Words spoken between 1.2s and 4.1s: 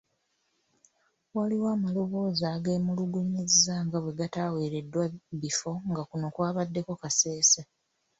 Waliwo amaloboozi ageemulugunyizza nga